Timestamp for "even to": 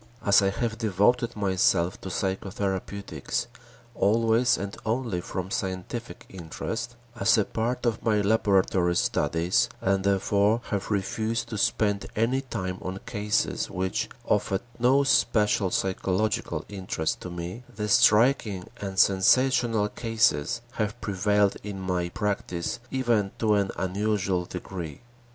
22.89-23.53